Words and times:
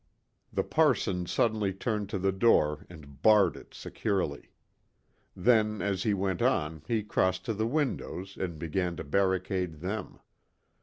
The 0.51 0.63
parson 0.63 1.27
suddenly 1.27 1.71
turned 1.73 2.09
to 2.09 2.17
the 2.17 2.31
door 2.31 2.87
and 2.89 3.21
barred 3.21 3.55
it 3.55 3.75
securely. 3.75 4.49
Then, 5.35 5.79
as 5.79 6.01
he 6.01 6.15
went 6.15 6.41
on, 6.41 6.81
he 6.87 7.03
crossed 7.03 7.45
to 7.45 7.53
the 7.53 7.67
windows, 7.67 8.35
and 8.35 8.57
began 8.57 8.95
to 8.95 9.03
barricade 9.03 9.75
them. 9.81 10.17